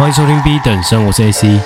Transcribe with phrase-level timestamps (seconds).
[0.00, 1.60] 欢迎收听 B 等生，我是 AC。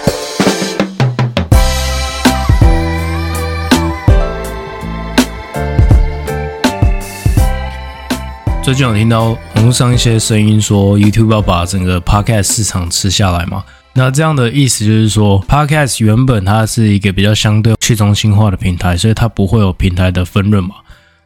[8.61, 13.65] 最近有听到网络上一些声音说，YouTube 要把整个 Podcast 市场吃下来嘛？
[13.93, 20.75] 那这样的意思就是说，Podcast 原本它是一个比较相对去中心化的平台，所以它不会有平台的分润嘛。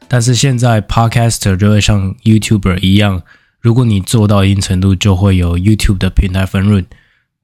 [0.09, 3.23] 但是现在 Podcaster 就会像 YouTuber 一样，
[3.61, 6.87] 如果你做到一定程度，就会有 YouTube 的平台分润。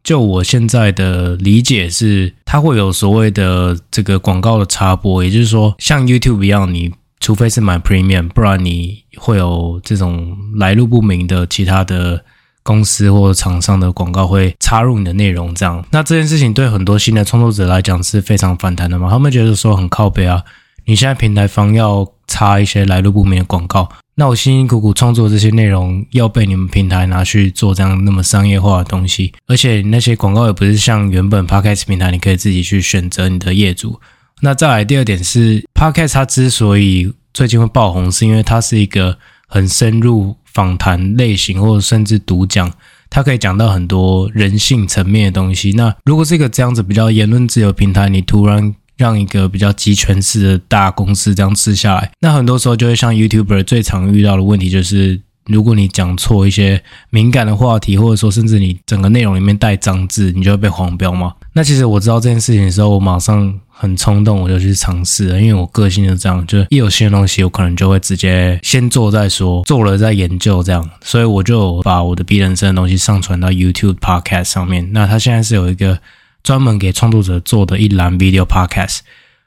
[0.02, 12.24] 就我现在的理解是，它会有所谓的这个广告的插播，也就是说，像 YouTube 一样，你除非是买 Premium，不然你会有这种来路不明的其他的
[12.62, 15.54] 公司或者厂商的广告会插入你的内容。
[15.54, 19.10] 这样，那这件事情对很多新的创作者来讲是非常反弹的嘛？
[19.10, 20.42] 他们觉得说很靠北啊，
[20.84, 22.08] 你现在平台方要。
[22.26, 34.00] 插一些来路不明的广告，那我辛辛苦苦创作这些内容要被你们平台拿去做这样那么商业化的东西，而且那些广告也不是像原本 Podcast 平台你可以自己去选择你的业主。
[34.40, 42.72] 那再来第二点是 Podcast 它之所以最近会爆红，是因为它是一个很深入访谈类型，或者甚至独讲，
[43.10, 45.72] 它可以讲到很多人性层面的东西。
[45.72, 61.34] 那如果是一个这样子比较言论自由平台，你突然让一个比较集权式的大公司这样吃下来，那很多时候就会像 YouTuber 最常遇到的问题，就是如果你讲错一些敏感的话题，或者说甚至你整个内容里面带脏字，你就会被黄标嘛。
[61.52, 70.88] 那其实我知道这件事情的时候，我马上很冲动，我就去尝试了，因为我个性就这样，就一有新的东西，我可能就会直接先做再说，做了再研究这样。
[71.02, 74.92] 所以我就把我的 B 人生的东西上传到 YouTube Podcast 上面。
[74.92, 75.98] 那它现在是有一个。
[76.44, 78.98] 专门给创作者做的一栏 video podcast，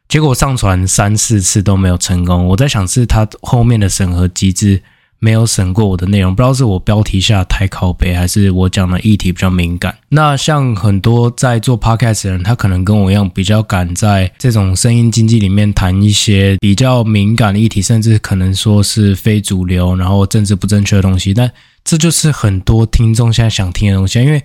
[0.10, 2.48] 结果上传三四次都没有成功。
[2.48, 4.82] 我在想是他后面的审核机制
[5.20, 9.96] 没有审过我的内容，不知道是我标题下太靠北，还是我讲的议题比较敏感。
[10.10, 21.32] 那像很多在做 podcast 的人，他可能跟我一样，比较敢在这种声音经济里面谈一些比较敏感的议题，甚至可能说是非主流，然后政治不正确的东西。
[21.32, 21.52] 但
[21.84, 24.42] 这就是很多听众现在想听的东西，因为。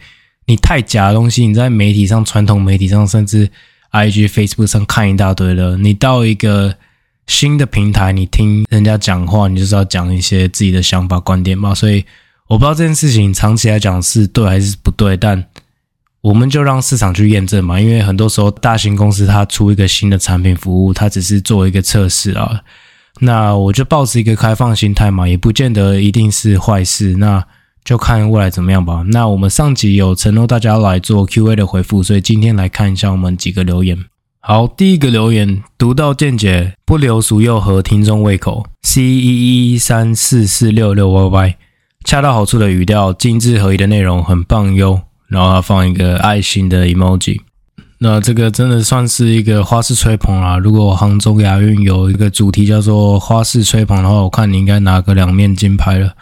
[0.46, 3.48] 你太假的东西，你在媒体上、传统媒体上，甚至
[3.92, 5.76] IG、Facebook 上看一大堆了。
[5.76, 6.74] 你到一个
[7.28, 11.72] 新的平台，你听人家讲话，你就是要讲一些自己的想法、观点嘛。
[11.72, 12.04] 所以
[12.48, 15.42] 我不知道这件事情长期来讲是对还是不对，但
[16.22, 17.80] 我们就让市场去验证嘛。
[17.80, 22.60] 因为很多时候，大型公司它出一个新的产品服务，它只是做一个测试啊。
[23.20, 27.14] 那我就抱持一个开放心态嘛，也不见得一定是坏事。
[27.16, 27.46] 那。
[27.84, 29.04] 就看未来怎么样吧。
[29.08, 33.98] 那我们上集有承诺大家来做 Q&A 的回复，所以今天来看一下我们几个留言。
[34.40, 38.66] 好，第一个留言独到见解，不留俗又合听众胃口。
[38.82, 41.54] C 一一三四四六六 yy，
[42.04, 45.02] 恰到好处的语调，精致合宜的内容，很棒哟。
[45.28, 47.40] 然后他放一个爱心的 emoji。
[47.98, 50.58] 那这个真的算是一个花式吹捧啦。
[50.58, 56.12] 如果杭州亚运有一个主题叫做花式吹捧的话，我看你应该拿个两面金牌了。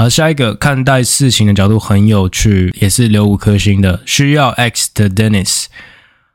[0.00, 4.00] 好，下一个看待事情的角度很有趣，也是留五颗星的。
[4.06, 5.66] 需要 X 的 Dennis，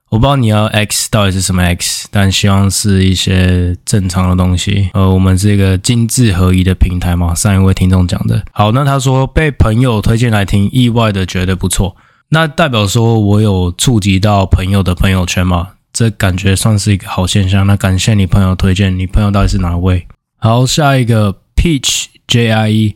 [0.09, 4.91] 我不知道你要 X 到底是什么 X，但希望是一些正常的东西。
[4.93, 7.33] 呃，我们是一个精致合一的平台嘛。
[7.33, 8.43] 上一位听众讲的。
[8.51, 11.95] 好，那他说被朋友推荐来听，意外的觉得不错。
[12.29, 15.69] 那代表说我有触及到朋友的朋友圈嘛？
[15.91, 17.65] 这感觉算是一个好现象。
[17.65, 20.05] 那感谢你朋友推荐，你朋友到底是哪位？
[20.37, 22.95] 好，下一个 Peach J I E。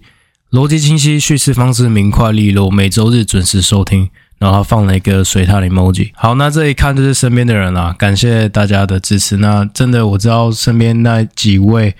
[0.51, 4.09] 逻辑清晰，叙事方式明快利落，每周日准时收听。
[4.39, 6.11] 然后他放了一个水獭的 emoji。
[6.15, 9.35] 好，那这一看就是身边的人啦，感谢大家的支持。
[9.37, 11.93] 那真的我知道身边那几位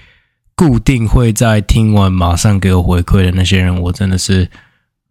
[0.55, 4.49] 固定会在听完马上给我回馈的那些人，我真的是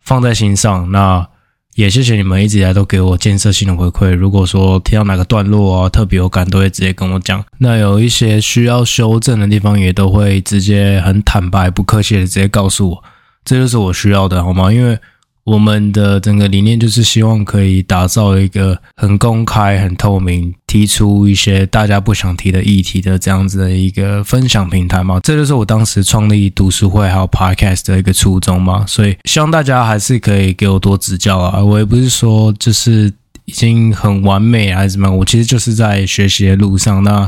[0.01, 0.91] 放在心上。
[0.91, 1.29] 那
[1.75, 4.13] 也谢谢你们一直以来都给我建设性的回馈。
[4.13, 7.45] 如果说听到哪个段落啊特别有感，都会直接跟我讲。
[7.59, 13.05] 那有一些需要修正的地方，也都会直接很坦白、不客气的直接告诉我。
[13.49, 14.71] 这就是我需要的，好吗？
[14.71, 14.99] 因为
[15.45, 25.19] 我们的整个理念就是希望可以打造一个很公开、很透明，提出一些大家不想提的议题的这样子的一个分享平台嘛。
[25.21, 28.85] 这就是我当时创立读书会还有 Podcast 的一个初衷嘛。
[28.87, 31.65] 所以希望大家还是可以给我多指教啊。
[31.65, 33.11] 我也不是说就是
[33.47, 37.03] 已经很完美还是怎么，我其实就是在学习的路上。
[37.03, 37.27] 那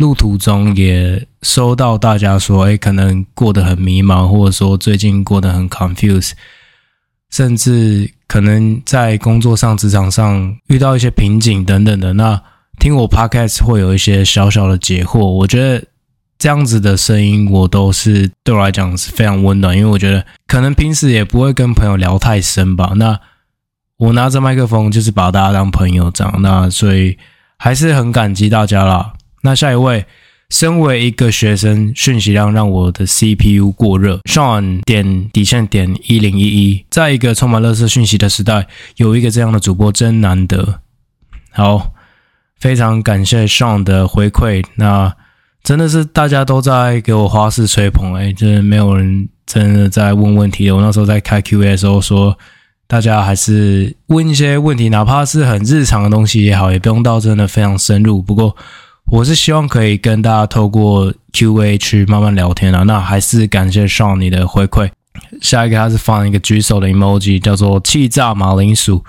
[0.00, 6.30] 路途中也收到大家说，哎，可能过得很迷茫，或者说最近过得很 confuse，
[7.30, 12.14] 甚至可能在工作上、职场上遇到一些瓶颈等等的。
[12.14, 12.42] 那
[12.78, 15.84] 听我 podcast 会有一些小小的解惑，我觉得
[16.38, 22.92] 这样子的声音，我都是对我来讲是非常温暖，因为我觉得可能平时也不会跟朋友聊太深吧。
[22.96, 23.20] 那
[23.98, 27.18] 我拿着麦克风就是把大家当朋友这样，那所以
[27.58, 29.12] 还是很感激大家啦。
[29.42, 30.04] 那下一位，
[30.48, 34.18] 身为一个学生，讯息量让我的 CPU 过热。
[34.24, 38.66] Sean 点底线点一零一一，在一个充满垃圾讯息的时代，
[38.96, 40.80] 有一个这样的主播真难得。
[41.50, 41.92] 好，
[42.58, 44.64] 非常感谢 Sean 的回馈。
[44.76, 45.14] 那
[45.62, 50.70] 真的是大家都在给我花式吹捧，哎，就是没有人真的在问问题。
[50.70, 52.36] 我那时候在开 Q&A 的时候说。
[52.90, 58.20] 大家还是问一些问题，哪怕是很日常的东西也好，也不用到真的非常深入。
[58.20, 58.56] 不过，
[59.10, 62.84] 我是希望可以跟大家透过 Q&A 去慢慢聊天啊。
[62.84, 64.88] 那还是感谢 Sean 你的回馈。
[65.42, 69.04] 下一个他是放一个举手的 emoji，叫做气炸马铃薯。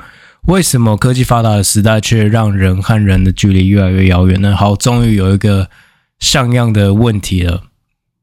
[0.47, 4.55] 为什么科技发达的时代却让人和人的距离越来越遥远呢？
[4.57, 5.69] 好，终于有一个
[6.19, 7.61] 像样的问题了。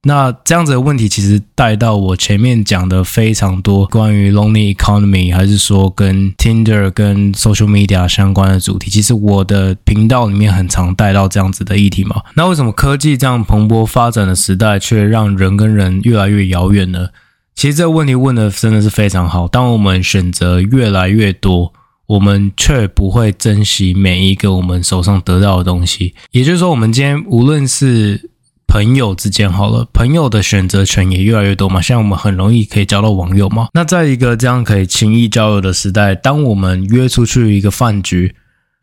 [0.08, 8.90] 那这样子的问题，其实带到我前面讲的非常多关于 Lonely Economy，还是说跟 Tinder、跟 Social Media 相关的主题。
[8.90, 12.22] 其实我的频道里面很常带到这样子的议题嘛。
[12.34, 17.08] 那为什么科技这样蓬勃发展的时代，却让人跟人越来越遥远呢？
[17.54, 19.46] 其实这个问题问的真的是非常好。
[19.46, 21.74] 当我们选择越来越多，
[22.06, 26.14] 我们却不会珍惜每一个我们手上得到的东西。
[26.30, 28.30] 也就是说，我们今天无论是
[28.68, 31.80] 朋友之间好了，朋友的选择权也越来越多嘛。
[31.80, 33.68] 现在我们很容易可以交到网友嘛。
[33.72, 38.36] 那在一个这样可以轻易交友的时代，当我们约出去一个饭局。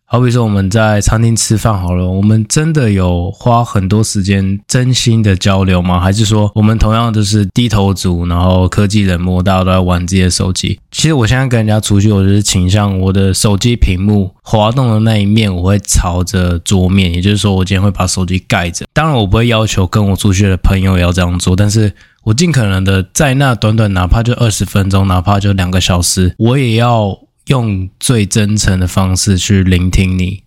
[0.08, 6.00] 好比说我们在餐厅吃饭好了，我们真的有花很多时间真心的交流吗？
[6.00, 10.80] 还是说我们同样都是低头族，然后科技冷漠，大家都在玩自己的手机？
[10.92, 18.86] 其实我现在跟人家出去，我就是倾向我的手机屏幕滑动的那一面，我会朝着桌面，也就是说我今天会把手机盖着。
[18.94, 21.92] 当然我不会要求跟我出去的朋友也要这样做，但是
[22.24, 27.18] 我尽可能的在那短短哪怕就二十分钟，哪怕就两个小时，我也要。
[27.48, 30.44] 用最真诚的方式去聆听你，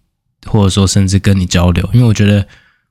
[0.47, 2.47] 或者说甚至跟你交流，因为我觉得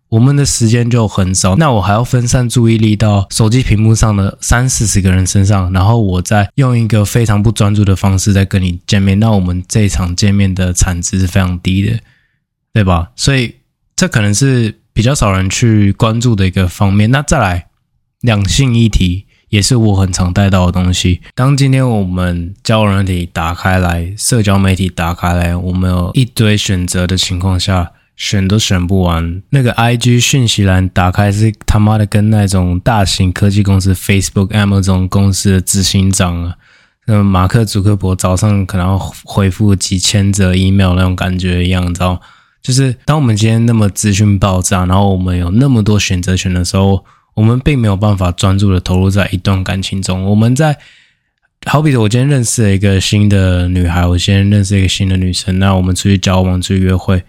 [0.10, 12.00] 我们的时间就很少，那我还要分散注意力到手机屏幕上的三四十个人身上，然后我再用一个非常不专注的方式在跟你见面，那我们这一场见面的产值是非常低的，
[12.74, 13.12] 对吧？
[13.18, 13.56] 所以
[13.96, 17.12] 这可能是比较少人去关注的一个方面。
[17.12, 17.68] 那再来
[18.22, 19.27] 两性议题。
[19.50, 21.22] 也是我很常带到的东西。
[21.34, 29.42] 当今天我们交友软体打开来，社交媒体打开来，我们有一堆选择的情况下，选都选不完。
[29.52, 36.56] 那个 IG 讯息栏打开是他妈的跟那种大型科技公司 Facebook、Amazon 公司的执行长啊，
[37.06, 42.20] 那马克·祖克伯早上可能要回复几千则 email 那种感觉一样，你知道？
[42.62, 47.06] 就是当我们今天那么资讯爆炸，然后我们有那么多选择权的时候。
[47.38, 50.26] 我们并没有办法专注的投入在一段感情中。
[50.26, 50.76] 我们在，
[51.68, 57.22] 好比说，我今天认识了一个新的女孩，我今天认识一个新的女生，那我们出去交往、出去约会，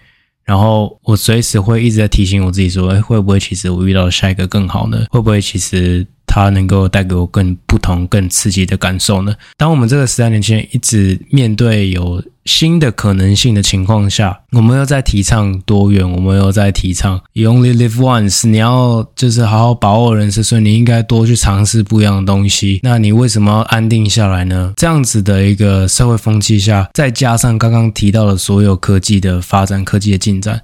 [0.44, 5.04] 然后我随时会一直在提醒我自己说，哎，会不会其实我遇到下一个更好呢？
[5.10, 6.06] 会不会其实？
[6.28, 9.34] 它能够带给我更不同、更刺激的感受呢？
[9.56, 22.80] 当我们这个时代年轻人一直面对有新的可能性的情况下，我们又在提倡多元，我们又在提倡 “You only live once”，你要就是好好把握人生，所以你应该多去尝试不一样的东西。
[22.82, 24.72] 那你为什么要安定下来呢？
[24.76, 30.62] 这样子的一个社会风气下，再加上刚刚提到的所有科技的发展、科技的进展。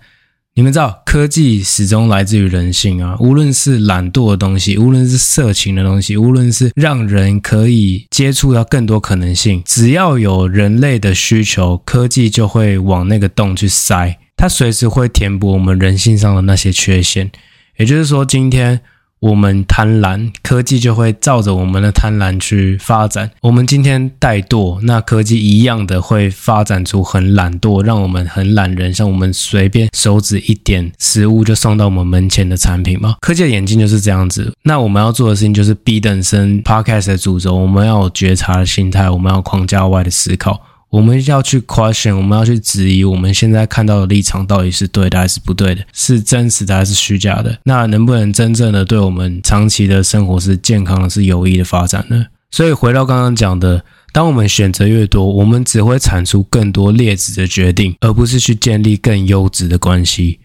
[0.57, 3.17] 你们知道，科技始终来自于人性啊！
[3.19, 17.33] 无论是懒惰的东西，无论是色情的东西，无论是让人可以接触到更多可能性，只要有人类的需求，科技就会往那个洞去塞，它随时会填补我们人性上的那些缺陷。
[17.77, 18.81] 也就是说，今天。
[19.25, 23.31] 我们贪婪，科技就会照着我们的贪婪去发展。
[23.41, 33.17] 我们今天怠惰，那科技一样的会发展出很懒惰，让我们很懒人，像我们随便手指一点，食物就送到我们门前的产品嘛。
[33.23, 34.53] 科技的演进就是这样子。
[34.65, 40.61] 那我们要做的事情就是 B 等生 Podcast 的主轴，我们要有觉察的心态，我们要框架外的思考。
[40.95, 47.59] 我们要去 question，我们要去质疑我们现在看到的立场到底是对的还是不对的，是真实的还是虚假的？
[47.65, 52.27] 那能不能真正的对我们长期的生活是健康的、是有益的发展呢？
[52.53, 60.39] 所以回到刚刚讲的，当我们选择越多，我们只会产出更多劣质的决定，而不是去建立更优质的关系。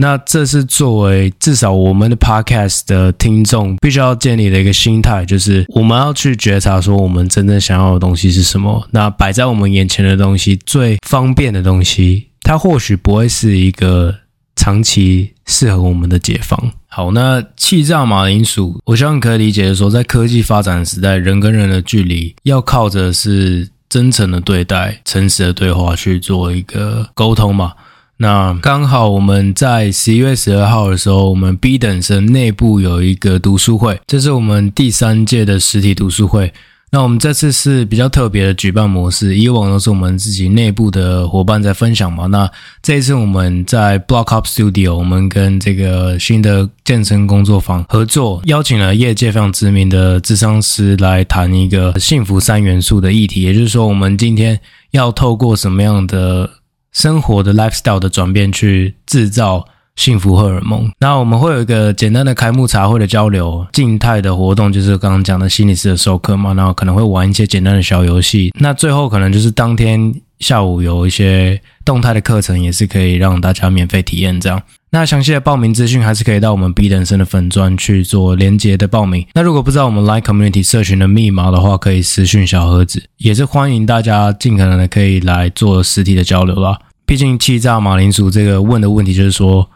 [0.00, 8.88] 那这是作为至少我们的 podcast 的听众必须要建立的一个心态，就是我们要去觉察说我们真正想要的东西是什么。
[8.92, 14.14] 那摆在我们眼前的东西，最方便的东西，它或许不会是一个
[14.56, 16.58] 长期适合我们的解放。
[16.88, 27.74] 好，那气炸马铃薯，我希望可以理解的说，在科技发展的时代，人跟人的距离要靠着是真诚的对待、诚实的对话去做一个沟通嘛。
[28.22, 36.52] 那刚好我们在十一月十二号的时候，我们 B 等生内部有一个读书会，这是我们第三届的实体读书会。
[36.90, 42.26] 那我们这次是比较特别的举办模式，以往都是我们自己内部的伙伴在分享嘛。
[42.26, 42.46] 那
[42.82, 54.60] 这一次我们在 Block Up Studio，我们跟这个新的健身工作坊合作，邀请了业界非常知名的咨商师来谈一个幸福三元素的议题，也就是说，我们今天
[54.90, 56.50] 要透过什么样的
[56.92, 59.66] 生活的 lifestyle 的转变去制造。
[59.96, 60.90] 幸福荷尔蒙。
[60.98, 66.54] 那我们会有一个简单的开幕茶会的交流，静态的活动就是刚刚讲的心理师的授课嘛。
[66.54, 68.50] 然后可能会玩一些简单的小游戏。
[68.58, 74.60] 那最后可能就是当天下午有一些动态的课程，也是可以让大家免费体验这样。
[74.90, 79.24] 那详细的报名资讯还是可以到我们 B 等生的粉专去做连接的报名。
[79.34, 86.80] 那如果不知道我们 Line Community 社群的密码的话，可以私讯小盒子，也是欢迎大家尽可能的可以来做实体的交流啦。
[87.06, 89.70] 毕竟气炸马铃薯这个问的问题就是说。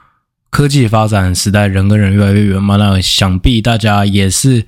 [0.51, 4.65] 科技发展时代，人跟人越来越远嘛，那想必大家也是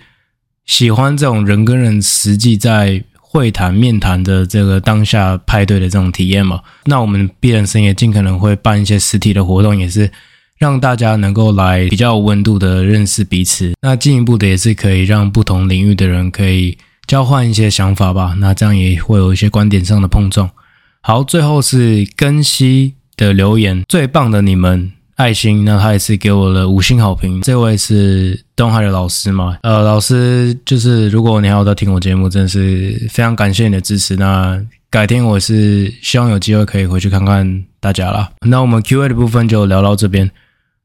[0.65, 6.61] 喜欢这种人跟人实际在会谈、面谈的这个当下派对的这种体验嘛。
[6.85, 10.11] 那我们 B 等生也尽可能会办一些实体的活动，也是
[10.59, 13.75] 让大家能够来比较有温度的认识彼此。
[13.83, 18.37] 那进一步的也是可以让不同领域的人可以交换一些想法吧。
[18.39, 20.49] 那这样也会有一些观点上的碰撞。
[21.03, 24.93] 好，最后是根西的留言，最棒的你们。
[25.17, 27.41] 爱心，那他也是给我了五星好评。
[27.41, 29.57] 这位是东海的老师嘛？
[29.63, 34.15] 呃，老师就是，如果你还有在听我节目，真的是非常感谢你的支持。
[34.15, 38.31] 那改天我是希望有机会可以回去看看大家啦。
[38.43, 40.31] 那我们 Q&A 的部分就聊到这边。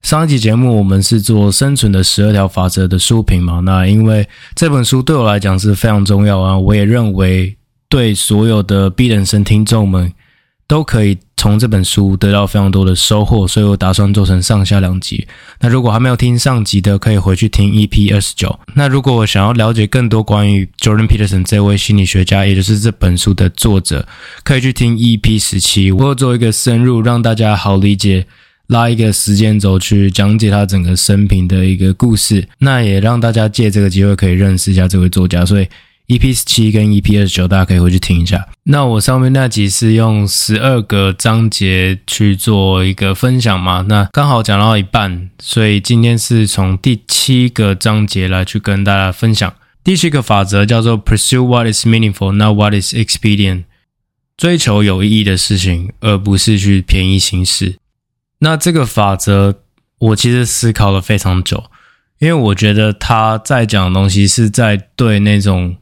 [0.01, 3.59] 上一集节目我们是做生存的十二条法则的书评嘛？
[3.59, 7.53] 那因为这本书对我来讲是非常重要啊，我也认为
[7.89, 10.13] 对所有的 B 等生听众们
[10.67, 11.17] 都可以。
[11.41, 15.27] 从这本书得到非常多的收获，所以我打算做成上下两集。
[15.59, 18.59] 那如果还没有听上集的，可以回去听 EP 二十九。
[18.75, 24.07] 那如果我想要了解更多关于 Jordan Peterson 这位心理学家，也就是这本书的作者，
[24.43, 25.91] 可以去听 EP 十七。
[25.91, 28.27] 我会做一个深入，让大家好理解，
[28.67, 32.47] 拉一个时间轴去讲解他整个生平的一个故事。
[32.59, 35.43] 那也让大家借这个机会可以认识一下这位作家。
[35.43, 35.67] 所以。
[36.07, 38.49] EP 十七跟 EP 二十九，大家可以回去听一下。
[38.63, 49.53] 那我上面那集是用十二个章节去做一个分享嘛，那刚好讲到一半，所以今天是从第七个章节来去跟大家分享。
[49.83, 53.63] 第七个法则叫做 Pursue what is meaningful, not what is expedient，
[54.35, 57.77] 追求有意义的事情，而不是去便宜行事。
[58.39, 59.55] 那这个法则，
[59.99, 61.63] 我其实思考了非常久，
[62.19, 65.77] 因为我觉得他在讲的东西是在对那种。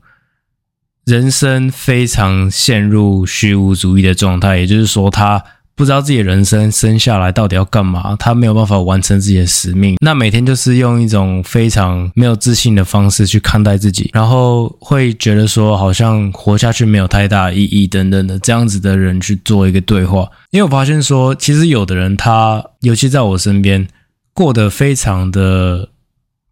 [1.10, 9.96] 人生非常陷入虚无主义的状态，也就是说，他不知道自己的人生生下来到底要干嘛，他没有办法完成自己的使命。
[10.06, 20.30] 那每天就是用一种非常没有自信的方式去看待自己，然后会觉得说好像活下去没有太大意义等等的这样子的人去做一个对话。
[20.52, 23.88] 因为我发现说，其实有的人他，尤其在我身边，
[24.32, 25.90] 过得非常的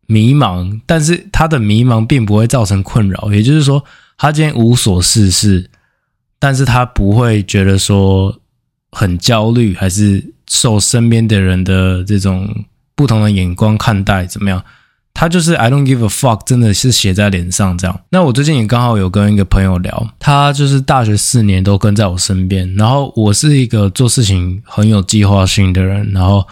[0.07, 3.83] 迷茫，但是他的迷茫并不会造成困扰，也就是说。
[4.17, 5.69] 他今天无所事事，
[6.39, 8.39] 但是他不会觉得说
[8.91, 14.63] 很焦虑，还是受身边的人的这种不同的眼光看待怎么样？
[15.13, 18.01] 他就是 I don't give a fuck，真的是写在脸上这样。
[18.09, 26.45] 那我最近也刚好有跟一个朋友聊，他就是大学四年都跟在我身边，然后我是一个做事情很有计划性的人，然后。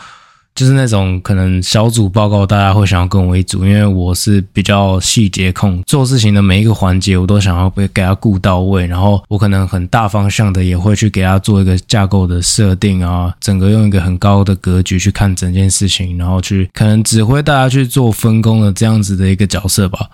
[0.56, 20.10] 就是那种可能小组报告，大家会想要跟我一组，因为我是比较细节控，做事情的每一个环节我都想要被给他顾到位，然后我可能很大方向的也会去给他做一个架构的设定啊，整个用一个很高的格局去看整件事情，然后去可能指挥大家去做分工的这样子的一个角色吧。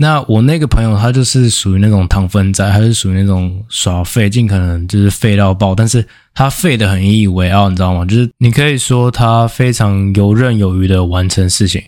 [0.00, 8.04] 那我那个朋友，他就是属于那种糖分仔，他是属于那种耍废，尽可能就是废到爆，但是他废得很引以为傲，你知道吗？
[8.04, 11.82] 就是你可以说他非常游刃有余的完成事情，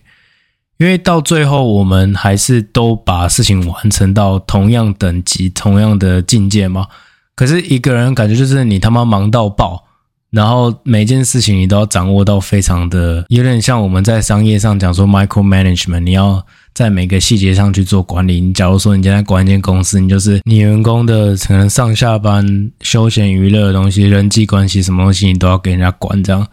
[0.79, 6.89] 因为到最后我们还是都把事情完成到同样等级、同样的境界嘛。
[7.37, 9.85] 可是一个人感觉就是你他妈忙到爆，
[10.31, 16.45] 然后每件事情你都要掌握到非常的，有点像我们在商业上讲说 micro management，你要。
[16.75, 18.41] 在每个细节上去做管理。
[18.41, 26.47] 你假如说你现在管一间公司，你就是你员工的可能上下班、休闲娱乐的东西、人际关系什么东西，你都要给人家管这样。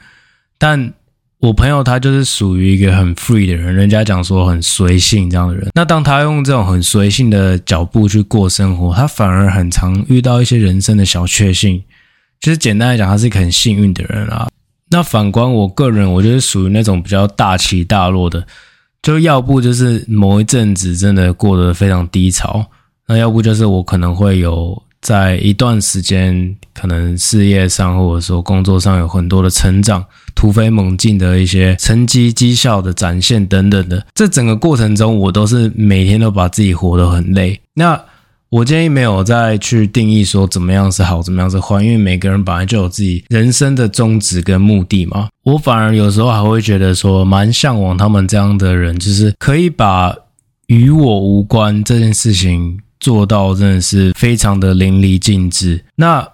[0.58, 0.94] 但
[1.40, 5.70] 我朋友他就是属于一个很 free 的人，人家讲说很随性这样的人。
[5.76, 11.84] 那当他用这种很随性的脚步去过生活，他反而很常遇到一些人生的小确幸。
[12.40, 14.48] 就是简单来讲，他是一个很幸运的人啊。
[14.90, 18.46] 那反观我个人，我就是属于那种比较大起大落的，
[19.02, 22.66] 就要不就是某一阵子真的过得非常低潮，
[23.08, 24.84] 那要不就是我可能会有。
[25.00, 34.06] 在一段时间，可能事业上或者说工作上有很多的成长，突飞猛进的一些成绩、绩效的展现等等的。
[34.16, 37.62] 这整个过程中，我都是每天都把自己活得很累。
[37.76, 38.04] 那
[38.50, 45.28] 我建议没有再去定义说怎么样是好，怎么样是坏，因为每个人本来就有自己人生的宗旨跟目的嘛。
[45.44, 50.16] 我反而有时候还会觉得说，蛮向往他们这样的人，就是可以把
[50.68, 52.80] 与我无关这件事情。
[53.00, 55.86] 做到真的是非常的淋漓尽致。
[55.96, 56.28] 那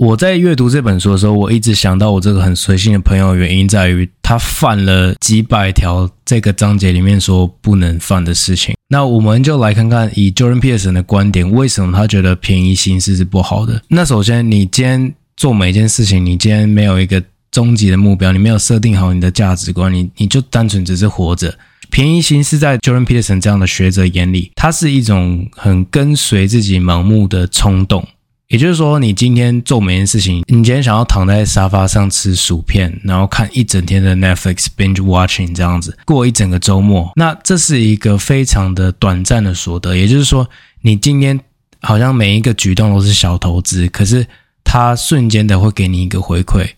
[0.00, 8.74] 我在阅读这本书的时候，我一直想到我这个很随性的朋友，原因在于他犯了几百条这个章节里面说不能犯的事情。
[8.88, 13.82] 那我们就来看看，以 Jordan Peterson 的观点，为什么他觉得便宜行事是不好的？
[13.88, 21.54] 那首先，你今天做每一件事情，你今天没有一个终极的目标，你没有设定好你的价值观，你你就单纯只是活着。
[21.90, 28.08] 便宜行事在 Jordan Peterson 这样的学者眼里，它是一种很跟随自己盲目的冲动。
[28.50, 39.94] 也就是说，你今天做每件事情，你今天想要躺在沙发上吃薯片，然后看一整天的 Netflix binge watching 这样子过一整个周末，那这是一个非常的短暂的所得。
[39.94, 41.38] 也就是说，你今天
[41.80, 44.26] 好像每一个举动都是小投资，可是
[44.64, 46.68] 它瞬间的会给你一个回馈。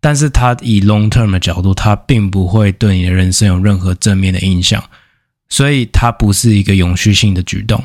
[0.00, 4.80] 但是他以 long term 的角度，他并不会对你的人生有任何正面的影响，
[5.48, 7.82] 所以它不是一个永续性的举动。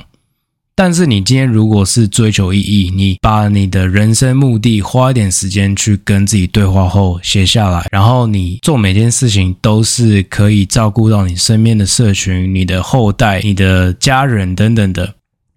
[0.75, 15.13] 但是你今天如果是追求意义，你把你的人生目的花一点时间去跟自己对话后写下来，然后你做每件事情都是可以照顾到你身边的社群、你的后代、你的家人等等的，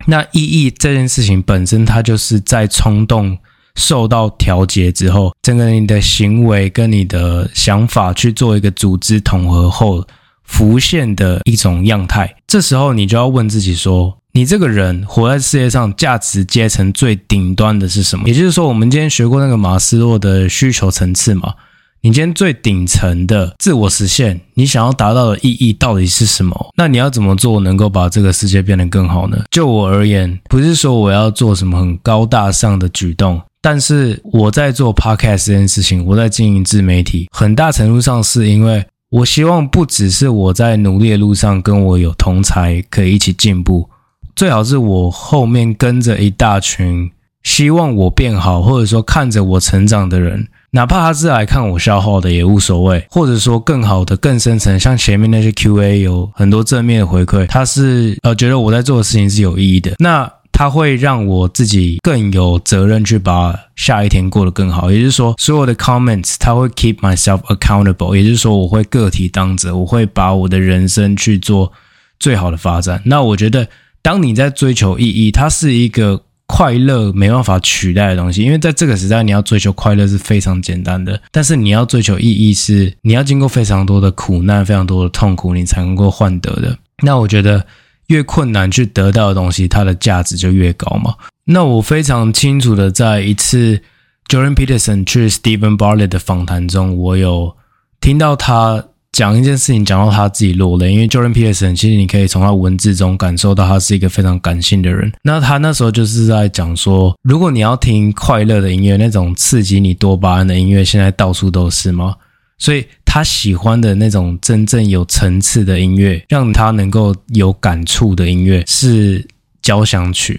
[0.06, 3.38] 那意义这件事情本身，它就是在冲动。
[3.78, 10.02] 受到调节之后，整个你的行为跟你的想法去做一个组织统合后
[10.46, 12.34] 浮现的一种样态。
[12.46, 18.28] 这时候你就要问自己说：你这个人活在世界上价值阶层最顶端的是什么？
[18.28, 21.54] 也就是说，我们今天学过那个马斯洛的需求层次嘛？
[22.02, 26.72] 你今天最顶层的自我实现，你想要达到的意义到底是什么？
[26.76, 29.42] 那你要怎么做能够把这个世界变得更好呢？
[29.50, 33.40] 就我而言，不是说我要做什么很高大上的举动。
[33.60, 43.88] 但是我在做 podcast 这件事情，我在经营自媒体，很大程度上是因为我希望不只是我在努力的路上跟我有同才可以一起进步，
[44.34, 47.10] 最好是我后面跟着一大群
[47.42, 60.30] 希望我变好，或者说看着我成长的人，哪怕他是来看我消耗的也无所谓，或者说更好的、更深层，像前面那些 QA 有很多正面的回馈，他是呃觉得我在做的事情是有意义的，那。
[60.58, 71.70] 它会让我自己更有责任去把下一天过得更好，也就是说，所有的 comments 它会 keep myself accountable，也就是说，我会个体当责，我会把我的人生去做
[72.18, 73.02] 最好的发展。
[73.04, 73.68] 那我觉得，
[74.00, 86.78] 当你在追求意义，它是一个快乐没办法取代的东西，因为在这个时代，你要追求快乐是非常简单的，但是你要追求意义是你要经过非常多的苦难、非常多的痛苦，你才能够换得的。
[87.02, 87.62] 那我觉得。
[88.08, 91.14] 越困难去得到的东西，它的价值就越高嘛。
[91.44, 93.80] 那我非常清楚的，在一次
[94.28, 97.56] Jordan Peterson 去 Steven Bartlett 的访谈中，我有
[98.00, 100.92] 听到他讲一件事情，讲到他自己落泪。
[100.92, 105.12] 因为 Jordan Peterson 其实你可以从他文字中感受到他是一个非常感性的人。
[105.22, 112.16] 那他那时候就是在讲说，如果你要听快乐的音乐，那种刺激你多巴胺的音乐，现在到处都是吗？
[112.58, 112.84] 所以
[113.16, 119.26] 他喜欢的那种真正有层次的音乐，让他能够有感触的音乐是
[119.62, 120.38] 交响曲，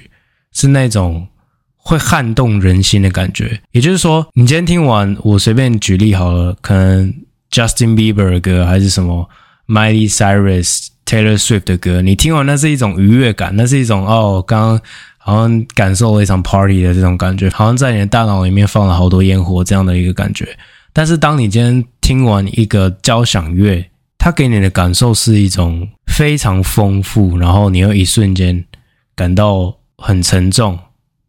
[0.53, 1.27] 是那种
[1.75, 3.59] 会撼动人心的感觉。
[3.71, 7.11] 也就是说，你今天听完，我随便举例好了，可能
[7.49, 9.27] Justin Bieber 的歌，还是什么
[9.67, 14.81] Miley Cyrus、Taylor Swift 的歌，你听完那是一种愉悦感，那是一种哦，刚刚
[15.17, 20.55] 好像感受了一场 party 的这种感觉，好像在你的大脑里面放了好多烟火这样的一个感觉。
[20.97, 28.65] 但是当你今天听完一个交响乐，它给你的感受是一种非常丰富，然后你会一瞬间
[29.13, 30.79] 感到很沉重，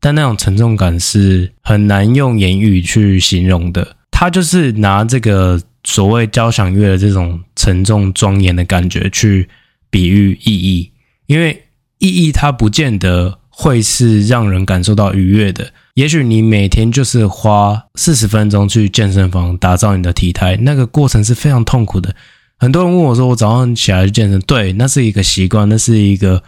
[0.00, 3.94] 但那种沉重感是很难用言语去形容的。
[4.10, 9.50] 它就是拿这个所谓交响乐的这种沉重庄严的感觉去
[9.90, 10.90] 比喻意义，
[11.26, 11.64] 因为
[11.98, 15.70] 意义它不见得会是让人感受到愉悦的。
[15.98, 22.14] 也许你每天就是花四十分钟去健身房打造你的体态，那个过程是非常痛苦的。
[22.56, 26.40] 很多人问我说：“我早上起来去健身，对，那是一个习惯，那是一个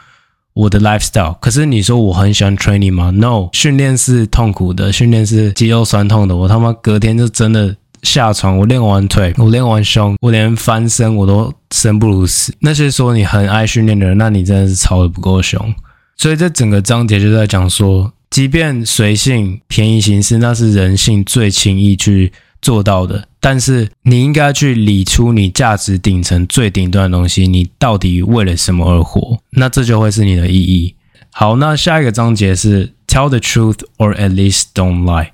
[0.53, 1.37] 我的 lifestyle。
[1.41, 6.37] 可是你说我很喜欢 training 吗？No，训练是痛苦的，训练是肌肉酸痛的。
[6.37, 12.55] 我他妈隔天就真的下床，我练完腿，我练完胸，我连翻身我都生不如死。
[12.61, 15.75] 那些说你很爱训练的人，那你真的是操的不够凶。
[16.17, 23.27] 所以这整个章节就在讲说，即便随性、便宜行事，那是人性最轻易去做到的。
[23.41, 29.41] 但是你应该去理出你价值顶层最顶端的东西，你到底为了什么而活？
[29.51, 30.95] 那这就会是你的意义。
[31.33, 35.31] 好，那下一个章节是 Tell the truth or at least don't lie。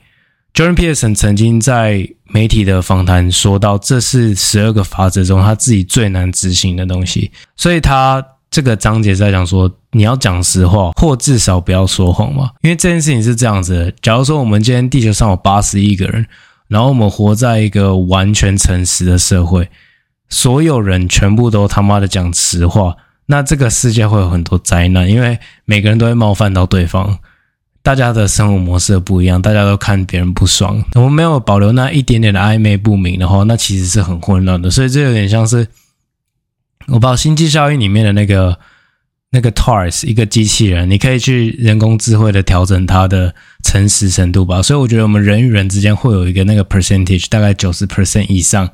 [0.55, 7.31] Jordan Peterson 曾经在媒体的访谈说到，这是十二个法则中他自己最难执行的东西。
[7.57, 12.51] 所以他这个章节在讲说，你要讲实话，或至少不要说谎嘛。
[12.63, 16.27] 因为这件事情是这样子的：假如说我们今天地球上有八十亿个人。
[16.69, 19.69] 然后我们活在一个完全诚实的社会，
[20.29, 27.19] 所有人全部都他妈的讲实话，那这个世界会有很多灾难，因为每个人都会冒犯到对方，
[27.85, 30.83] 大家的生活模式不一样，大家都看别人不爽。
[30.97, 34.69] 我们没有保留那一点点的暧昧不明的话，那其实是很混乱的。
[34.69, 35.65] 所以这有点像是
[36.89, 38.59] 我把《星际效应》里面的那个。
[39.31, 44.63] 那个 TARS 一个机器人，你可以去人工智慧的调整它的诚实程度吧。
[44.63, 48.71] 所以我觉得我们人与人之间会有一个那个 percentage，大概九十 percent 以上。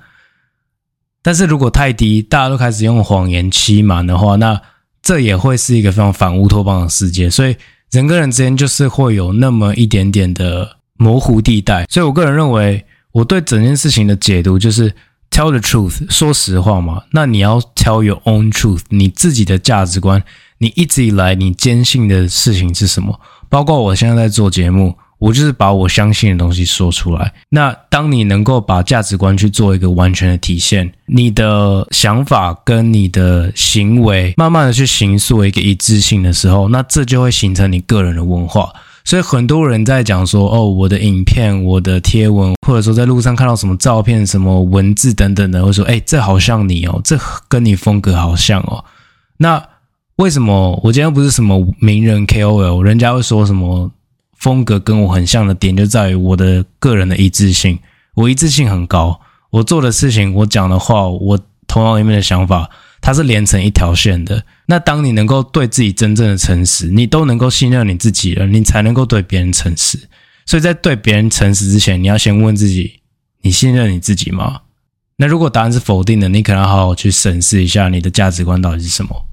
[1.22, 4.60] 但是如果太低，大家都开始用谎言欺瞒的话，那
[5.02, 7.28] 这也会是一个非常反乌托邦的世界。
[7.30, 7.56] 所以
[7.90, 11.86] 人跟人之间就是会有那么一点点的模糊地带。
[11.88, 14.94] 所以我个人认为，我对整件事情的解读就是。
[15.32, 17.04] Tell the truth，说实话嘛。
[17.12, 20.22] 那你要 tell your own truth，你自己的价值观，
[20.58, 23.18] 你一直以来你坚信的事情是什么？
[23.48, 27.32] 包括我现在在做节目，我就是把我相信的东西说出来。
[27.48, 38.70] 那当你能够把价值观去做一个完全的体现，你的想法跟你的行为慢慢的去形塑一个一致性的时候，那这就会形成你个人的文化。
[39.04, 48.84] 所以很多人在讲说，哦，我的影片、我的贴文，或者说在路上看到什么照片、什么文字等等的，会说，哎，这好像你哦，这跟你风格好像哦。
[49.36, 49.62] 那
[50.16, 53.90] 为什么我今天不是什么名人 KOL，人家会说什么
[54.36, 57.78] 风格跟我很像的点，就在于我的个人的一致性，
[58.14, 62.70] 我一致性很高，我做的事情、我讲的话、我头脑里面的想法。
[63.02, 64.42] 它是连成一条线的。
[64.64, 69.98] 那当你能够对自己真正的诚实，你都能够信任你自己了，你才能够对别人诚实。
[70.46, 73.00] 所以在对别人诚实之前，你要先问自己：
[73.42, 74.62] 你信任你自己吗？
[75.16, 79.26] 那如果答案是否定的，你可能要好好去审视一下你的价值观到底是什么。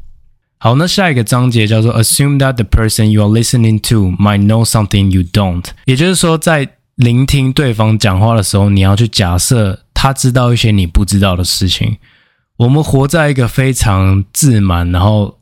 [0.58, 11.97] 好，那下一个章节叫做 “Assume that the person you are listening to might know something you don't”，也就是说，在聆听对方讲话的时候，你要去假设他知道一些你不知道的事情。
[12.59, 15.37] 我们活在一个非常自满，然后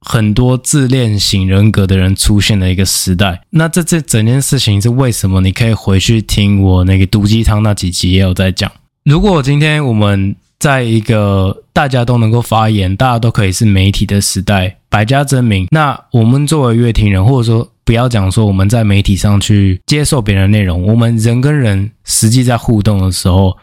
[0.00, 3.42] 很多自恋型人格的人出现的一个时代。
[3.50, 5.40] 那这这整件事情是为什么？
[5.40, 8.70] 你可以回去听我那个毒鸡汤那几集也有在讲。
[9.04, 23.56] 如果今天我们在一个大家都能够发言，大家都可以是媒体的时代，百家争鸣，那我们作为乐听人，或者说不要讲说我们在媒体上去接受别人内容，我们人跟人实际在互动的时候，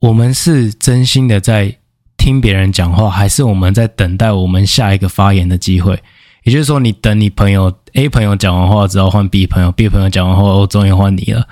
[0.00, 1.76] 我们是真心的在。
[2.22, 6.00] 听别人讲话，还是我们在等待我们下一个发言的机会？
[6.44, 11.48] 也就是说，你等你朋友 A 朋友讲完话之后，换 B 朋友，B 朋友讲完话，终于换你了。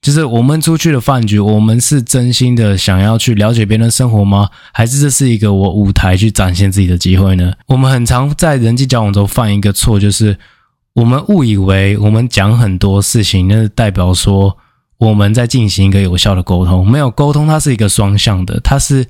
[0.00, 4.48] 就是我们出去的饭局，我们是真心的想要去了解别人生活吗？
[4.72, 7.52] 还是这是一个我舞台去展现自己的机会呢？
[7.66, 10.38] 我们很常在人际交往中犯一个错，就是
[10.94, 14.56] 我们误以为我们讲很多事情，那是代表说
[14.96, 16.90] 我们在进行一个有效的沟通。
[16.90, 19.06] 没有沟通，它是一个双向的，它是。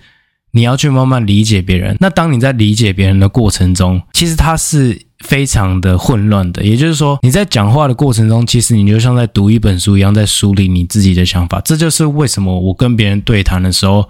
[0.52, 1.96] 你要去慢慢理解别人。
[2.00, 6.62] 那当你在理解别人的过程中，其实他是非常的混乱的。
[6.62, 11.60] 也就是说，你在讲话的过程中，其实你就像在读一本书一样，在梳理你自己的想法。
[11.60, 14.08] 这就是为什么我跟别人对谈的时候，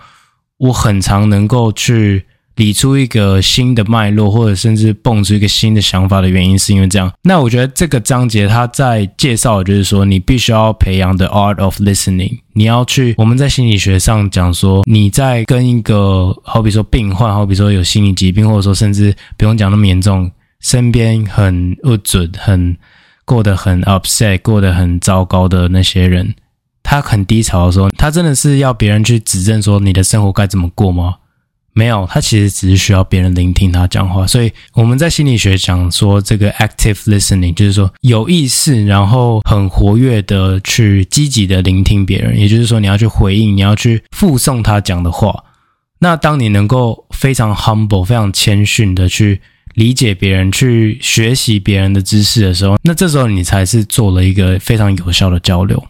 [0.58, 2.26] 我很常能够去。
[2.56, 7.10] 理出一个新的脉络，或者甚至蹦出一个新的想法的原因，是因为这样。
[7.22, 12.38] 那我觉得这个章节他在介绍就是说，你必须要培养的 art of listening。
[12.54, 22.76] 你要去，我们在心理学上讲说，你在跟一个好比说病患，好比说有心理疾病，或者说甚至不用讲那么严重，身边很不准、很
[23.24, 26.34] 过得很 upset、过得很糟糕的那些人，
[26.82, 31.14] 他很低潮的时候，他真的是要别人去指正说你的生活该怎么过吗？
[31.74, 34.26] 没有，他其实只是需要别人聆听他讲话。
[34.26, 42.38] 所以我们在心理学讲说，这个 active listening 就是说有意识，然后很活跃的去积极的聆听别人。
[42.38, 45.44] 也就是说，你要去回应，你要去复诵他讲的话。
[45.98, 49.40] 那当你能够非常 humble、非常谦逊的去
[49.74, 55.82] 理解别人、去学习别人的知识的时候，那这时候你才是做了一个非常有效的交流。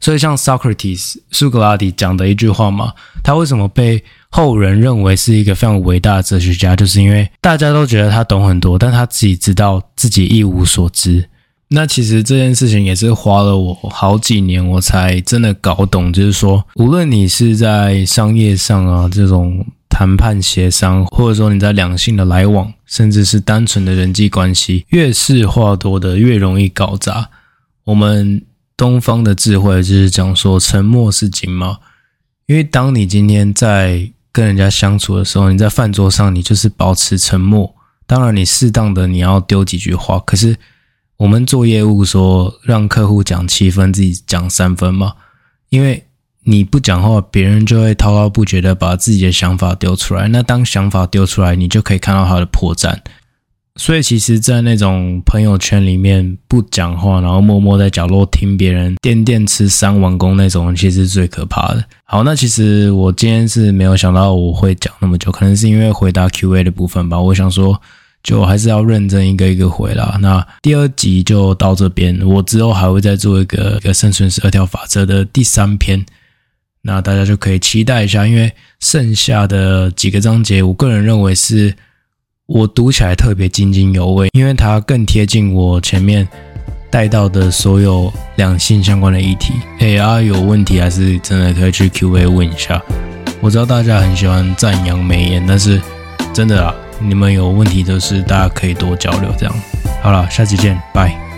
[0.00, 6.76] 所以，像 Socrates 苏格拉底讲的一句话嘛，他为什么被后人认为是一个非常伟大的哲学家？
[6.76, 11.30] 就是因为大家都觉得他懂很多，但他自己知道自己一无所知。
[11.68, 16.12] 那其实这件事情也是花了我好几年，我才真的搞懂。
[16.12, 27.30] 就是说，无论你是在商业上啊，这种谈判协商，或者说你在两性的来往，甚至是单纯的人际关系，越是话多的，越容易搞砸。
[27.84, 28.42] 我们。
[28.76, 31.78] 东方的智慧就是讲说，沉默是金嘛。
[32.46, 37.74] 因为当你今天在跟人家相处的时候，你在饭桌上，你就是保持沉默。
[38.06, 40.18] 当然，你适当的你要丢几句话。
[40.18, 40.56] 可是
[41.16, 45.14] 我们做业务说，让客户讲七分，自己讲三分嘛。
[45.70, 46.06] 因为
[46.42, 50.28] 你不讲话，别人就会滔滔不绝的把自己的想法丢出来。
[50.28, 52.98] 那当想法丢出来，你就可以看到他的破绽。
[53.76, 61.84] 所以，其实，在那种朋友圈里面不讲话，然后默默在角落听别人垫垫吃三碗公那种，其实是最可怕的。
[62.04, 67.20] 好，那其实我今天是没有想到我会讲那么久，可能是因为回答 Q&A 的部分吧。
[67.20, 67.82] 我想说，
[68.22, 70.16] 就还是要认真一个一个回啦。
[70.20, 76.06] 那第二集就到这边，我之后还会再做一个一个生存十二条法则的第三篇，
[76.82, 81.74] 那大家就可以期待一下，因为剩下的几个章节，我个人认为是。
[82.46, 86.28] 我读起来特别津津有味，因为它更贴近我前面
[86.90, 89.54] 带到的所有两性相关的议题。
[89.80, 92.82] 哎啊，有问题还是真的可以去 Q&A 问一下。
[93.40, 95.80] 我知道大家很喜欢赞扬美颜，但是
[96.34, 99.54] 真的啊，你们有问题都是大家可以多交流这样。
[100.02, 101.33] 好了，下期见，拜。